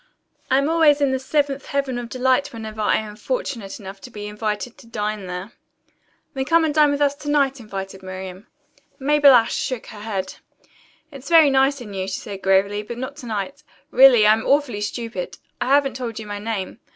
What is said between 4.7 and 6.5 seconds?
to dine there." "Then